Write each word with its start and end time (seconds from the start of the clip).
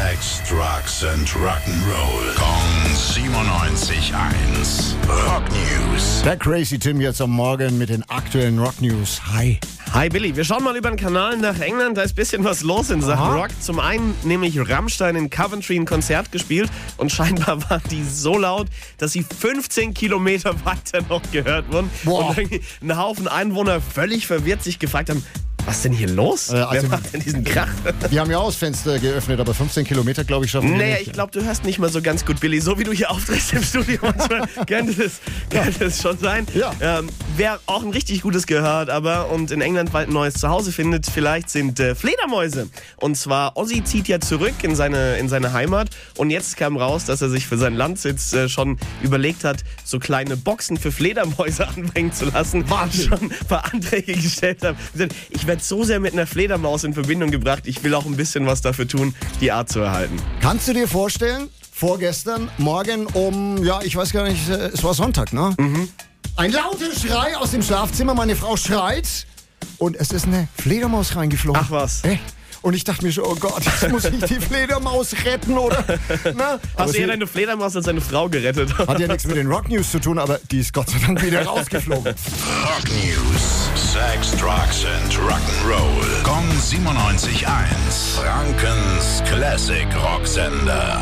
Sex, 0.00 0.40
Drugs 0.48 1.04
and 1.04 1.28
Rock'n'Roll. 1.28 2.34
Kong 2.34 2.90
97.1. 2.94 4.94
Rock 5.26 5.42
News. 5.50 6.22
Der 6.24 6.38
Crazy 6.38 6.78
Tim 6.78 7.02
jetzt 7.02 7.20
am 7.20 7.32
Morgen 7.32 7.76
mit 7.76 7.90
den 7.90 8.02
aktuellen 8.08 8.58
Rock 8.58 8.80
News. 8.80 9.20
Hi. 9.30 9.60
Hi 9.92 10.08
Billy, 10.08 10.34
wir 10.34 10.44
schauen 10.44 10.64
mal 10.64 10.74
über 10.76 10.88
den 10.88 10.96
Kanal 10.96 11.36
nach 11.36 11.60
England. 11.60 11.98
Da 11.98 12.02
ist 12.02 12.12
ein 12.12 12.14
bisschen 12.14 12.44
was 12.44 12.62
los 12.62 12.88
in 12.88 13.02
Sachen 13.02 13.26
Aha. 13.26 13.42
Rock. 13.42 13.50
Zum 13.60 13.78
einen 13.78 14.14
nämlich 14.24 14.58
Rammstein 14.58 15.16
in 15.16 15.28
Coventry 15.28 15.76
ein 15.76 15.84
Konzert 15.84 16.32
gespielt 16.32 16.70
und 16.96 17.12
scheinbar 17.12 17.60
waren 17.70 17.82
die 17.90 18.04
so 18.04 18.38
laut, 18.38 18.68
dass 18.96 19.12
sie 19.12 19.22
15 19.24 19.92
Kilometer 19.92 20.54
weiter 20.64 21.02
noch 21.10 21.20
gehört 21.30 21.70
wurden. 21.70 21.90
Boah. 22.04 22.30
Und 22.30 22.38
irgendwie 22.38 22.62
ein 22.80 22.96
Haufen 22.96 23.28
Einwohner 23.28 23.82
völlig 23.82 24.26
verwirrt 24.26 24.62
sich 24.62 24.78
gefragt 24.78 25.10
haben, 25.10 25.22
was 25.70 25.76
ist 25.76 25.84
denn 25.84 25.92
hier 25.92 26.08
los? 26.08 26.50
Äh, 26.50 26.56
also- 26.56 26.82
Wer 26.82 26.98
macht 26.98 27.12
denn 27.12 27.20
diesen 27.20 27.44
Krach? 27.44 27.68
Wir 28.10 28.20
haben 28.20 28.30
ja 28.30 28.38
auch 28.38 28.46
das 28.46 28.56
Fenster 28.56 28.98
geöffnet, 28.98 29.38
aber 29.38 29.54
15 29.54 29.84
Kilometer, 29.84 30.24
glaube 30.24 30.44
ich, 30.44 30.50
schaffen 30.50 30.70
wir 30.72 30.78
Naja, 30.78 30.96
nicht. 30.96 31.06
ich 31.06 31.12
glaube, 31.12 31.30
du 31.30 31.44
hörst 31.44 31.64
nicht 31.64 31.78
mal 31.78 31.88
so 31.90 32.02
ganz 32.02 32.24
gut, 32.26 32.40
Billy. 32.40 32.60
So 32.60 32.76
wie 32.78 32.82
du 32.84 32.92
hier 32.92 33.08
auftrittst 33.10 33.52
im 33.52 33.62
Studio 33.62 33.98
manchmal, 34.02 34.48
könnte 34.66 34.94
das, 34.94 35.20
könnte 35.48 35.78
das 35.84 36.02
schon 36.02 36.18
sein. 36.18 36.44
Ja. 36.54 36.72
Ähm, 36.80 37.08
wer 37.36 37.60
auch 37.66 37.84
ein 37.84 37.90
richtig 37.90 38.22
gutes 38.22 38.48
gehört, 38.48 38.90
aber 38.90 39.30
und 39.30 39.52
in 39.52 39.60
England 39.60 39.92
bald 39.92 40.08
ein 40.08 40.12
neues 40.12 40.34
Zuhause 40.34 40.72
findet, 40.72 41.06
vielleicht 41.06 41.50
sind 41.50 41.78
äh, 41.78 41.94
Fledermäuse. 41.94 42.68
Und 42.96 43.16
zwar, 43.16 43.56
Ozzy 43.56 43.84
zieht 43.84 44.08
ja 44.08 44.18
zurück 44.18 44.54
in 44.62 44.74
seine, 44.74 45.18
in 45.18 45.28
seine 45.28 45.52
Heimat 45.52 45.90
und 46.16 46.30
jetzt 46.30 46.56
kam 46.56 46.76
raus, 46.78 47.04
dass 47.04 47.22
er 47.22 47.28
sich 47.28 47.46
für 47.46 47.58
seinen 47.58 47.76
Landsitz 47.76 48.32
äh, 48.32 48.48
schon 48.48 48.76
überlegt 49.02 49.44
hat, 49.44 49.58
so 49.84 50.00
kleine 50.00 50.36
Boxen 50.36 50.76
für 50.78 50.90
Fledermäuse 50.90 51.68
anbringen 51.76 52.12
zu 52.12 52.24
lassen. 52.24 52.68
Wahnsinn. 52.68 53.08
Schon 53.08 53.30
ein 53.30 53.46
paar 53.48 53.72
Anträge 53.72 54.14
gestellt. 54.14 54.60
Gesagt, 54.92 55.14
Ich 55.30 55.46
werde 55.46 55.59
so 55.64 55.84
sehr 55.84 56.00
mit 56.00 56.12
einer 56.12 56.26
Fledermaus 56.26 56.84
in 56.84 56.94
Verbindung 56.94 57.30
gebracht, 57.30 57.62
ich 57.66 57.82
will 57.82 57.94
auch 57.94 58.06
ein 58.06 58.16
bisschen 58.16 58.46
was 58.46 58.60
dafür 58.60 58.88
tun, 58.88 59.14
die 59.40 59.52
Art 59.52 59.68
zu 59.68 59.80
erhalten. 59.80 60.16
Kannst 60.40 60.68
du 60.68 60.72
dir 60.72 60.88
vorstellen, 60.88 61.48
vorgestern, 61.72 62.50
morgen 62.58 63.06
um, 63.06 63.64
ja, 63.64 63.80
ich 63.82 63.96
weiß 63.96 64.12
gar 64.12 64.28
nicht, 64.28 64.48
äh, 64.48 64.68
es 64.68 64.82
war 64.82 64.94
Sonntag, 64.94 65.32
ne? 65.32 65.54
Mhm. 65.58 65.88
Ein 66.36 66.52
lauter 66.52 66.94
Schrei 66.94 67.36
aus 67.36 67.50
dem 67.50 67.62
Schlafzimmer, 67.62 68.14
meine 68.14 68.36
Frau 68.36 68.56
schreit 68.56 69.26
und 69.78 69.96
es 69.96 70.12
ist 70.12 70.26
eine 70.26 70.48
Fledermaus 70.56 71.16
reingeflogen. 71.16 71.60
Ach 71.64 71.70
was. 71.70 72.04
Echt? 72.04 72.22
Und 72.62 72.74
ich 72.74 72.84
dachte 72.84 73.04
mir 73.04 73.12
schon, 73.12 73.24
oh 73.24 73.36
Gott, 73.36 73.62
jetzt 73.64 73.88
muss 73.90 74.04
ich 74.04 74.22
die 74.24 74.34
Fledermaus 74.40 75.14
retten, 75.24 75.56
oder? 75.56 75.82
Na? 76.34 76.58
Hast 76.76 76.88
du 76.90 76.92
sie 76.92 76.98
eher 77.00 77.06
deine 77.08 77.26
Fledermaus 77.26 77.74
als 77.74 77.86
deine 77.86 78.00
Frau 78.00 78.28
gerettet? 78.28 78.76
hat 78.78 79.00
ja 79.00 79.08
nichts 79.08 79.26
mit 79.26 79.36
den 79.36 79.46
Rock 79.46 79.68
News 79.68 79.90
zu 79.90 79.98
tun, 79.98 80.18
aber 80.18 80.38
die 80.50 80.58
ist 80.60 80.72
Gott 80.72 80.90
sei 80.90 80.98
Dank 80.98 81.22
wieder 81.22 81.44
rausgeflogen. 81.44 82.06
Rock 82.06 82.88
News. 82.88 83.70
Sex, 83.92 84.32
Drugs 84.32 84.84
and 84.84 85.12
Rock'n'Roll. 85.14 86.22
Kong 86.22 86.44
97.1. 86.60 87.46
Frankens 88.16 89.22
Classic 89.28 89.86
Rocksender. 89.96 90.98